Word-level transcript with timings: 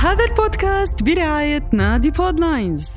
هذا 0.00 0.24
البودكاست 0.24 1.02
برعاية 1.02 1.70
نادي 1.72 2.10
بودلاينز 2.10 2.90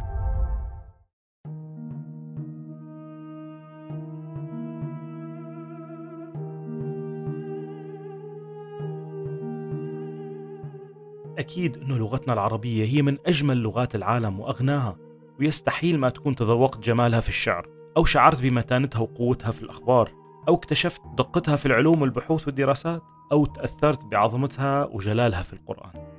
أكيد 11.37 11.77
أنه 11.77 11.97
لغتنا 11.97 12.33
العربية 12.33 12.85
هي 12.85 13.01
من 13.01 13.17
أجمل 13.25 13.57
لغات 13.57 13.95
العالم 13.95 14.39
وأغناها 14.39 14.97
ويستحيل 15.39 15.99
ما 15.99 16.09
تكون 16.09 16.35
تذوقت 16.35 16.79
جمالها 16.79 17.19
في 17.19 17.29
الشعر 17.29 17.67
أو 17.97 18.05
شعرت 18.05 18.41
بمتانتها 18.41 18.99
وقوتها 18.99 19.51
في 19.51 19.61
الأخبار 19.61 20.11
أو 20.47 20.55
اكتشفت 20.55 21.01
دقتها 21.17 21.55
في 21.55 21.65
العلوم 21.65 22.01
والبحوث 22.01 22.47
والدراسات 22.47 23.01
أو 23.31 23.45
تأثرت 23.45 24.05
بعظمتها 24.05 24.85
وجلالها 24.85 25.41
في 25.41 25.53
القرآن. 25.53 26.12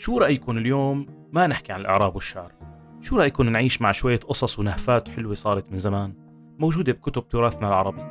شو 0.00 0.18
رأيكم 0.18 0.58
اليوم؟ 0.58 1.06
ما 1.32 1.46
نحكي 1.46 1.72
عن 1.72 1.80
الإعراب 1.80 2.14
والشعر. 2.14 2.52
شو 3.00 3.16
رأيكم 3.16 3.48
نعيش 3.48 3.82
مع 3.82 3.92
شوية 3.92 4.16
قصص 4.16 4.58
ونهفات 4.58 5.08
حلوة 5.08 5.34
صارت 5.34 5.70
من 5.70 5.78
زمان؟ 5.78 6.14
موجودة 6.58 6.92
بكتب 6.92 7.28
تراثنا 7.28 7.68
العربي. 7.68 8.02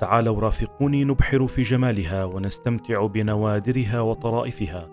تعالوا 0.00 0.40
رافقوني 0.40 1.04
نبحر 1.04 1.46
في 1.46 1.62
جمالها 1.62 2.24
ونستمتع 2.24 3.06
بنوادرها 3.06 4.00
وطرائفها. 4.00 4.88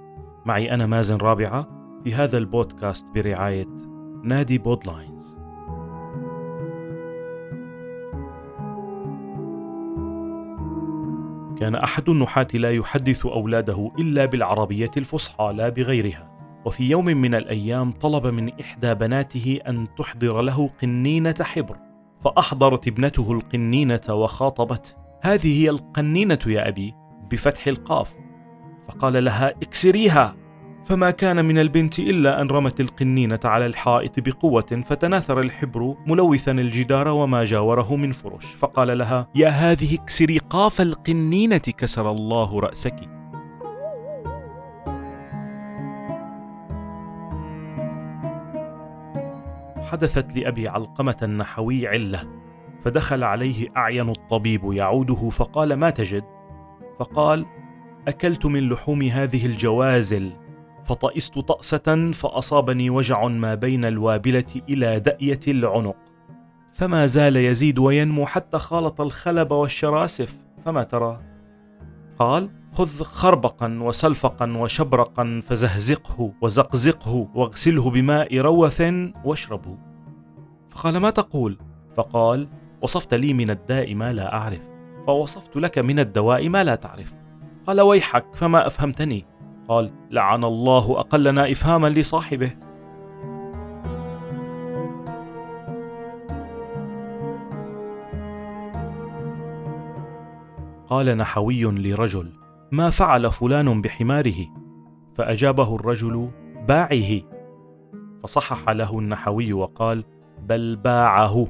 معي 0.45 0.73
أنا 0.73 0.85
مازن 0.85 1.17
رابعة 1.17 1.67
في 2.03 2.13
هذا 2.13 2.37
البودكاست 2.37 3.05
برعاية 3.15 3.77
نادي 4.23 4.57
بودلاينز. 4.57 5.42
كان 11.63 11.75
أحد 11.75 12.09
النحاة 12.09 12.47
لا 12.53 12.71
يحدث 12.71 13.25
أولاده 13.25 13.91
إلا 13.99 14.25
بالعربية 14.25 14.91
الفصحى 14.97 15.53
لا 15.55 15.69
بغيرها. 15.69 16.31
وفي 16.65 16.89
يوم 16.89 17.05
من 17.05 17.35
الأيام 17.35 17.91
طلب 17.91 18.27
من 18.27 18.59
إحدى 18.61 18.93
بناته 18.93 19.57
أن 19.67 19.87
تحضر 19.97 20.41
له 20.41 20.69
قنينة 20.81 21.35
حبر 21.41 21.77
فأحضرت 22.23 22.87
ابنته 22.87 23.31
القنينة 23.31 24.01
وخاطبته. 24.09 24.95
هذه 25.21 25.63
هي 25.63 25.69
القنينة 25.69 26.39
يا 26.45 26.67
أبي 26.67 26.93
بفتح 27.31 27.67
القاف. 27.67 28.13
فقال 28.87 29.23
لها 29.23 29.49
اكسريها. 29.49 30.35
فما 30.83 31.11
كان 31.11 31.45
من 31.45 31.59
البنت 31.59 31.99
إلا 31.99 32.41
أن 32.41 32.47
رمت 32.47 32.79
القنينة 32.79 33.39
على 33.43 33.65
الحائط 33.65 34.19
بقوة 34.19 34.83
فتناثر 34.85 35.39
الحبر 35.39 35.95
ملوثا 36.07 36.51
الجدار 36.51 37.07
وما 37.07 37.43
جاوره 37.43 37.95
من 37.95 38.11
فرش. 38.11 38.45
فقال 38.45 38.97
لها 38.97 39.27
يا 39.35 39.49
هذه 39.49 39.95
اكسري 39.95 40.37
قاف 40.37 40.81
القنينة 40.81 41.57
كسر 41.57 42.11
الله 42.11 42.59
رأسك. 42.59 42.95
حدثت 49.83 50.35
لأبي 50.35 50.69
علقمة 50.69 51.17
النحوي 51.23 51.87
علة 51.87 52.23
فدخل 52.83 53.23
عليه 53.23 53.67
أعين 53.77 54.09
الطبيب 54.09 54.73
يعوده 54.73 55.29
فقال 55.29 55.73
ما 55.73 55.89
تجد؟ 55.89 56.23
فقال 56.99 57.45
أكلت 58.07 58.45
من 58.45 58.69
لحوم 58.69 59.01
هذه 59.01 59.45
الجوازل. 59.45 60.42
فطئست 60.85 61.39
طأسة 61.39 62.11
فأصابني 62.11 62.89
وجع 62.89 63.27
ما 63.27 63.55
بين 63.55 63.85
الوابلة 63.85 64.45
إلى 64.69 64.99
دأية 64.99 65.39
العنق 65.47 65.95
فما 66.73 67.05
زال 67.05 67.37
يزيد 67.37 67.79
وينمو 67.79 68.25
حتى 68.25 68.57
خالط 68.57 69.01
الخلب 69.01 69.51
والشراسف 69.51 70.37
فما 70.65 70.83
ترى؟ 70.83 71.21
قال 72.19 72.49
خذ 72.73 73.03
خربقا 73.03 73.79
وسلفقا 73.81 74.57
وشبرقا 74.57 75.41
فزهزقه 75.47 76.33
وزقزقه 76.41 77.27
واغسله 77.35 77.89
بماء 77.89 78.37
روث 78.37 78.81
واشربه 79.25 79.77
فقال 80.69 80.97
ما 80.97 81.09
تقول؟ 81.09 81.57
فقال 81.97 82.47
وصفت 82.81 83.13
لي 83.13 83.33
من 83.33 83.49
الداء 83.49 83.95
ما 83.95 84.13
لا 84.13 84.33
أعرف 84.33 84.61
فوصفت 85.07 85.55
لك 85.55 85.79
من 85.79 85.99
الدواء 85.99 86.49
ما 86.49 86.63
لا 86.63 86.75
تعرف 86.75 87.13
قال 87.67 87.81
ويحك 87.81 88.35
فما 88.35 88.67
أفهمتني 88.67 89.25
قال 89.67 89.91
لعن 90.11 90.43
الله 90.43 90.99
أقلنا 90.99 91.51
إفهاما 91.51 91.87
لصاحبه. 91.87 92.51
قال 100.87 101.17
نحوي 101.17 101.63
لرجل 101.63 102.31
ما 102.71 102.89
فعل 102.89 103.31
فلان 103.31 103.81
بحماره؟ 103.81 104.47
فأجابه 105.15 105.75
الرجل 105.75 106.29
باعه. 106.67 107.21
فصحح 108.23 108.69
له 108.69 108.99
النحوي 108.99 109.53
وقال 109.53 110.03
بل 110.47 110.75
باعه. 110.75 111.47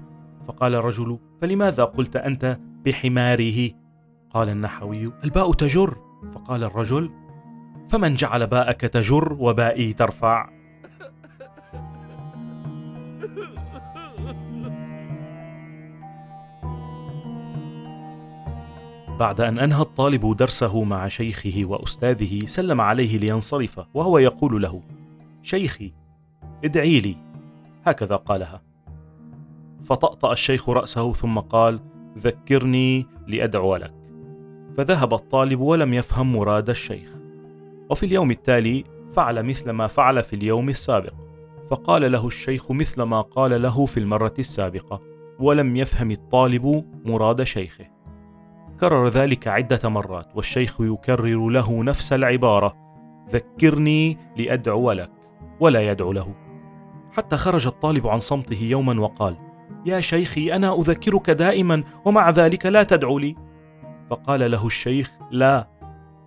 فقال 0.47 0.75
الرجل 0.75 1.19
فلماذا 1.41 1.83
قلت 1.83 2.15
أنت 2.15 2.59
بحماره؟ 2.85 3.71
قال 4.33 4.49
النحوي 4.49 5.11
الباء 5.23 5.53
تجر. 5.53 5.95
فقال 6.33 6.63
الرجل 6.63 7.11
فمن 7.89 8.15
جعل 8.15 8.47
باءك 8.47 8.81
تجر 8.81 9.33
وبائي 9.39 9.93
ترفع. 9.93 10.49
بعد 19.19 19.41
أن 19.41 19.59
أنهى 19.59 19.81
الطالب 19.81 20.35
درسه 20.35 20.83
مع 20.83 21.07
شيخه 21.07 21.61
وأستاذه 21.65 22.39
سلم 22.45 22.81
عليه 22.81 23.17
لينصرف 23.17 23.81
وهو 23.93 24.17
يقول 24.17 24.61
له 24.61 24.81
شيخي 25.41 25.93
ادعي 26.63 26.99
لي. 26.99 27.17
هكذا 27.85 28.15
قالها. 28.15 28.61
فطأطأ 29.83 30.31
الشيخ 30.31 30.69
رأسه 30.69 31.13
ثم 31.13 31.39
قال 31.39 31.79
ذكرني 32.17 33.07
لأدعو 33.27 33.75
لك. 33.75 33.93
فذهب 34.77 35.13
الطالب 35.13 35.59
ولم 35.59 35.93
يفهم 35.93 36.31
مراد 36.31 36.69
الشيخ. 36.69 37.22
وفي 37.93 38.05
اليوم 38.05 38.31
التالي 38.31 38.83
فعل 39.13 39.43
مثل 39.43 39.69
ما 39.69 39.87
فعل 39.87 40.23
في 40.23 40.35
اليوم 40.35 40.69
السابق 40.69 41.13
فقال 41.69 42.11
له 42.11 42.27
الشيخ 42.27 42.71
مثل 42.71 43.01
ما 43.01 43.21
قال 43.21 43.61
له 43.61 43.85
في 43.85 43.99
المرة 43.99 44.33
السابقة 44.39 45.01
ولم 45.39 45.75
يفهم 45.75 46.11
الطالب 46.11 46.85
مراد 47.05 47.43
شيخه. 47.43 47.85
كرر 48.79 49.07
ذلك 49.07 49.47
عدة 49.47 49.89
مرات 49.89 50.35
والشيخ 50.35 50.81
يكرر 50.81 51.49
له 51.49 51.83
نفس 51.83 52.13
العبارة 52.13 52.75
ذكرني 53.29 54.17
لأدعو 54.37 54.91
لك 54.91 55.11
ولا 55.59 55.91
يدعو 55.91 56.11
له. 56.11 56.35
حتى 57.11 57.37
خرج 57.37 57.67
الطالب 57.67 58.07
عن 58.07 58.19
صمته 58.19 58.63
يوما 58.63 59.01
وقال 59.01 59.37
يا 59.85 60.01
شيخي 60.01 60.53
أنا 60.55 60.79
أذكرك 60.79 61.29
دائما 61.29 61.83
ومع 62.05 62.29
ذلك 62.29 62.65
لا 62.65 62.83
تدعو 62.83 63.19
لي. 63.19 63.35
فقال 64.09 64.51
له 64.51 64.65
الشيخ 64.67 65.11
لا 65.31 65.67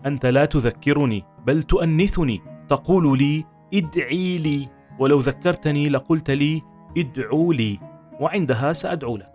أنت 0.07 0.27
لا 0.27 0.45
تذكرني. 0.45 1.36
بل 1.47 1.63
تؤنثني 1.63 2.43
تقول 2.69 3.19
لي 3.19 3.45
ادعي 3.75 4.39
لي 4.39 4.69
ولو 4.99 5.19
ذكرتني 5.19 5.89
لقلت 5.89 6.31
لي 6.31 6.63
ادعوا 6.99 7.55
لي 7.55 7.79
وعندها 8.21 8.73
سأدعو 8.73 9.17
لك. 9.17 9.33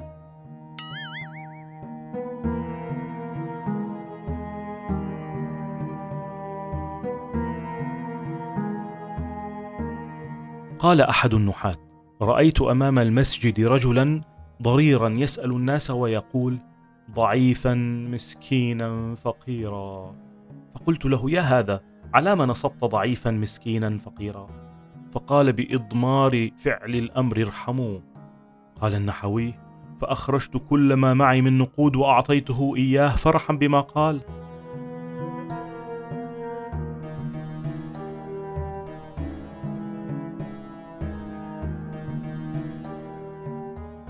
قال 10.80 11.02
أحد 11.02 11.34
النحاة 11.34 11.76
رأيت 12.22 12.62
أمام 12.62 13.00
المسجد 13.00 13.60
رجلا 13.60 14.22
ضريرا 14.62 15.10
يسأل 15.10 15.52
الناس 15.52 15.92
ويقول 15.92 16.58
ضعيفا 17.12 17.74
مسكينا 18.12 19.16
فقيرا. 19.16 20.16
فقلت 20.76 21.06
له 21.06 21.32
يا 21.32 21.42
هذا؟ 21.42 21.91
على 22.14 22.36
ما 22.36 22.46
نصبت 22.46 22.84
ضعيفا 22.84 23.32
مسكينا 23.32 23.98
فقيرا. 23.98 24.48
فقال 25.12 25.54
بإضمار 25.54 26.50
فعل 26.58 26.96
الأمر 26.96 27.42
ارحموا. 27.42 28.00
قال 28.82 28.96
النحوي 28.96 29.54
فأخرجت 30.02 30.58
كل 30.70 30.94
ما 30.94 31.14
معي 31.14 31.42
من 31.42 31.58
نقود 31.58 31.96
وأعطيته 31.96 32.74
إياه 32.78 33.10
فرحا 33.16 33.54
بما 33.54 33.82
قال. 33.82 34.22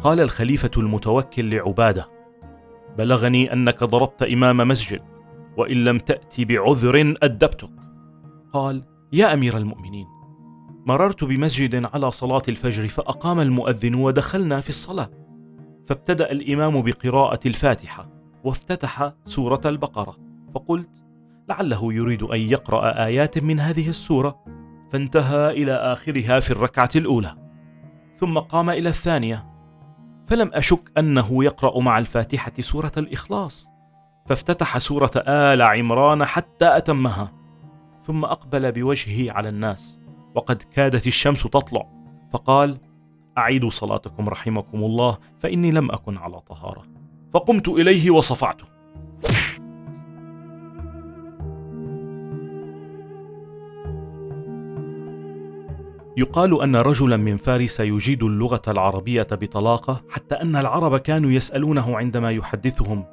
قال 0.04 0.22
الخليفة 0.22 0.72
المتوكل 0.78 1.56
لعبادة: 1.56 2.08
بلغني 2.98 3.54
أنك 3.54 3.84
ضربت 3.84 4.24
إمام 4.24 4.58
مسجد، 4.58 5.02
وإن 5.58 5.86
لم 5.86 5.98
تأتي 5.98 6.46
بعذر 6.46 7.16
أدبتك. 7.24 7.81
قال: 8.54 8.84
يا 9.14 9.34
أمير 9.34 9.58
المؤمنين، 9.58 10.08
مررت 10.86 11.24
بمسجد 11.24 11.86
على 11.94 12.12
صلاة 12.12 12.42
الفجر 12.48 12.88
فأقام 12.88 13.40
المؤذن 13.40 13.96
ودخلنا 13.96 14.62
في 14.62 14.70
الصلاة، 14.70 15.10
فابتدأ 15.88 16.32
الإمام 16.32 16.82
بقراءة 16.82 17.40
الفاتحة، 17.46 18.10
وافتتح 18.44 19.14
سورة 19.26 19.62
البقرة. 19.66 20.18
فقلت 20.56 20.90
لعله 21.50 21.94
يريد 21.94 22.24
أن 22.24 22.40
يقرأ 22.40 23.06
آيات 23.06 23.40
من 23.40 23.60
هذه 23.60 23.90
السورة. 23.90 24.44
فانتهى 24.92 25.50
إلى 25.50 25.74
آخرها 25.74 26.40
في 26.40 26.52
الركعة 26.52 26.90
الأولى. 26.96 27.36
ثم 28.20 28.40
قام 28.40 28.70
إلى 28.70 28.90
الثانية. 28.90 29.46
فلم 30.28 30.52
أشك 30.54 30.92
أنه 30.98 31.44
يقرأ 31.44 31.80
مع 31.80 31.98
الفاتحة 31.98 32.52
سورة 32.60 32.92
الإخلاص. 32.98 33.68
فافتتح 34.26 34.78
سورة 34.78 35.12
آل 35.18 35.62
عمران 35.62 36.26
حتى 36.26 36.78
أتمها. 36.78 37.41
ثم 38.04 38.26
أقبل 38.26 38.72
بوجهه 38.72 39.32
على 39.32 39.50
الناس 39.50 40.00
وقد 40.36 40.62
كادت 40.62 41.08
الشمس 41.08 41.44
تطلع. 41.44 41.88
فقال 42.34 42.78
أعيدوا 43.38 43.70
صلاتكم 43.70 44.30
رحمكم 44.30 44.84
الله 44.84 45.18
فإني 45.40 45.72
لم 45.72 45.92
أكن 45.92 46.18
على 46.18 46.40
طهارة. 46.40 46.84
فقمت 47.34 47.70
إليه 47.70 48.12
وصفعته. 48.12 48.66
يقال 56.18 56.62
أن 56.62 56.76
رجلا 56.76 57.18
من 57.18 57.38
فارس 57.38 57.80
يجيد 57.80 58.24
اللغة 58.24 58.62
العربية 58.68 59.28
بطلاقة 59.32 60.02
حتى 60.10 60.36
أن 60.36 60.56
العرب 60.56 60.98
كانوا 60.98 61.32
يسألونه 61.32 61.98
عندما 61.98 62.32
يحدثهم 62.32 63.06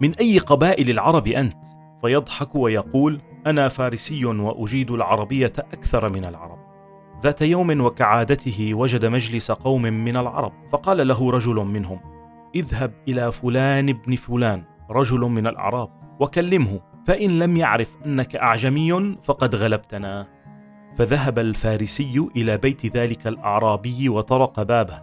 من 0.00 0.14
أي 0.14 0.38
قبائل 0.38 0.90
العرب 0.90 1.26
أنت؟ 1.26 1.56
فيضحك 2.02 2.54
ويقول 2.54 3.20
أنا 3.46 3.68
فارسي 3.68 4.24
وأجيد 4.24 4.90
العربية 4.90 5.52
أكثر 5.72 6.08
من 6.08 6.24
العرب. 6.24 6.58
ذات 7.22 7.42
يوم 7.42 7.80
وكعادته 7.80 8.74
وجد 8.74 9.04
مجلس 9.04 9.50
قوم 9.50 9.82
من 9.82 10.16
العرب 10.16 10.52
فقال 10.70 11.08
له 11.08 11.30
رجل 11.30 11.54
منهم 11.54 12.00
اذهب 12.54 12.92
إلى 13.08 13.32
فلان 13.32 13.88
ابن 13.88 14.16
فلان 14.16 14.62
رجل 14.90 15.20
من 15.20 15.46
الأعراب 15.46 15.88
وكلمه 16.20 16.80
فإن 17.06 17.38
لم 17.38 17.56
يعرف 17.56 17.96
أنك 18.06 18.36
أعجمي 18.36 19.16
فقد 19.22 19.54
غلبتنا. 19.54 20.26
فذهب 20.96 21.38
الفارسي 21.38 22.28
إلى 22.36 22.56
بيت 22.56 22.96
ذلك 22.96 23.26
الأعرابي 23.26 24.08
وطرق 24.08 24.62
بابه. 24.62 25.02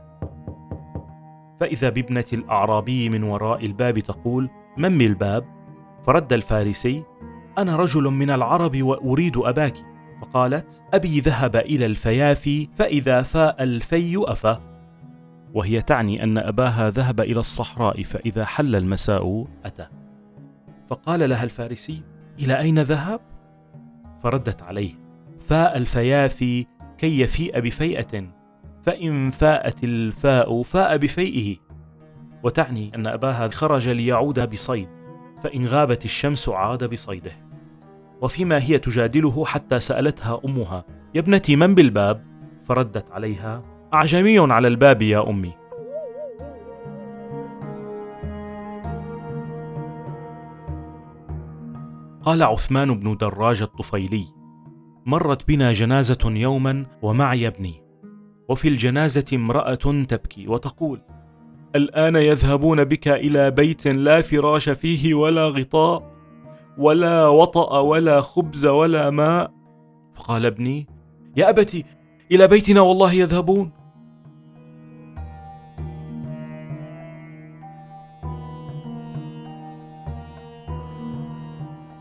فإذا 1.59 1.89
بابنة 1.89 2.25
الأعرابي 2.33 3.09
من 3.09 3.23
وراء 3.23 3.65
الباب 3.65 3.99
تقول 3.99 4.49
من 4.77 4.97
بالباب 4.97 5.45
فرد 6.05 6.33
الفارسي 6.33 7.03
أنا 7.57 7.75
رجل 7.75 8.03
من 8.03 8.29
العرب 8.29 8.81
وأريد 8.81 9.37
أباك. 9.37 9.75
فقالت 10.21 10.83
أبي 10.93 11.19
ذهب 11.19 11.55
إلى 11.55 11.85
الفيافي 11.85 12.69
فإذا 12.73 13.21
فاء 13.21 13.63
الفي 13.63 14.23
أفى. 14.27 14.57
وهي 15.53 15.81
تعني 15.81 16.23
أن 16.23 16.37
أباها 16.37 16.89
ذهب 16.89 17.21
إلى 17.21 17.39
الصحراء 17.39 18.03
فإذا 18.03 18.45
حل 18.45 18.75
المساء 18.75 19.47
أتى. 19.65 19.87
فقال 20.89 21.29
لها 21.29 21.43
الفارسي 21.43 22.01
إلى 22.39 22.59
أين 22.59 22.79
ذهب؟ 22.79 23.19
فردت 24.23 24.61
عليه 24.61 24.93
فاء 25.47 25.77
الفيافي 25.77 26.65
كي 26.97 27.19
يفيء 27.19 27.59
بفيئة 27.59 28.27
فإن 28.85 29.31
فاءت 29.31 29.83
الفاء 29.83 30.63
فاء 30.63 30.97
بفيئه. 30.97 31.57
وتعني 32.43 32.95
أن 32.95 33.07
أباها 33.07 33.49
خرج 33.49 33.89
ليعود 33.89 34.49
بصيد. 34.49 35.00
فإن 35.43 35.67
غابت 35.67 36.05
الشمس 36.05 36.49
عاد 36.49 36.83
بصيده 36.83 37.31
وفيما 38.21 38.61
هي 38.63 38.79
تجادله 38.79 39.45
حتى 39.45 39.79
سألتها 39.79 40.41
أمها 40.45 40.85
يا 41.15 41.19
ابنتي 41.19 41.55
من 41.55 41.75
بالباب؟ 41.75 42.25
فردت 42.63 43.11
عليها 43.11 43.61
أعجمي 43.93 44.53
على 44.53 44.67
الباب 44.67 45.01
يا 45.01 45.29
أمي 45.29 45.53
قال 52.23 52.43
عثمان 52.43 52.99
بن 52.99 53.17
دراج 53.17 53.61
الطفيلي 53.61 54.25
مرت 55.05 55.47
بنا 55.47 55.71
جنازة 55.71 56.17
يوما 56.25 56.85
ومعي 57.01 57.47
ابني 57.47 57.83
وفي 58.49 58.67
الجنازة 58.67 59.25
امرأة 59.33 60.03
تبكي 60.09 60.47
وتقول 60.47 61.01
الآن 61.75 62.15
يذهبون 62.15 62.83
بك 62.83 63.07
إلى 63.07 63.51
بيت 63.51 63.87
لا 63.87 64.21
فراش 64.21 64.69
فيه 64.69 65.13
ولا 65.13 65.47
غطاء 65.47 66.11
ولا 66.77 67.27
وطأ 67.27 67.79
ولا 67.79 68.21
خبز 68.21 68.65
ولا 68.65 69.09
ماء. 69.09 69.51
فقال 70.15 70.45
ابني 70.45 70.87
يا 71.37 71.49
ابت 71.49 71.85
إلى 72.31 72.47
بيتنا 72.47 72.81
والله 72.81 73.13
يذهبون. 73.13 73.71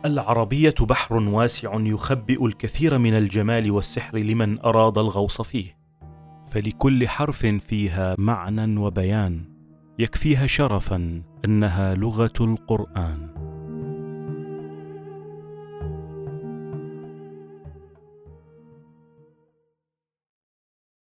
العربية 0.04 0.74
بحر 0.80 1.14
واسع 1.14 1.80
يخبئ 1.80 2.46
الكثير 2.46 2.98
من 2.98 3.16
الجمال 3.16 3.70
والسحر 3.70 4.18
لمن 4.18 4.58
أراد 4.58 4.98
الغوص 4.98 5.42
فيه 5.42 5.76
فلكل 6.50 7.08
حرف 7.08 7.46
فيها 7.46 8.14
معنى 8.18 8.80
وبيان. 8.80 9.59
يكفيها 9.98 10.46
شرفا 10.46 11.22
أنها 11.44 11.94
لغة 11.94 12.32
القرآن. 12.40 13.39